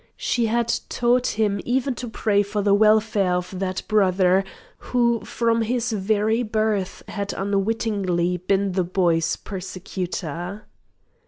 She 0.17 0.47
had 0.47 0.67
taught 0.89 1.27
him 1.37 1.61
even 1.63 1.93
to 1.93 2.07
pray 2.09 2.41
for 2.41 2.63
the 2.63 2.73
welfare 2.73 3.33
of 3.35 3.59
that 3.59 3.83
brother 3.87 4.43
who 4.89 5.19
from 5.23 5.61
his 5.61 5.91
very 5.91 6.41
birth 6.41 7.03
had 7.07 7.33
unwittingly 7.33 8.37
been 8.37 8.71
the 8.71 8.83
boy's 8.83 9.35
persecutor. 9.35 10.65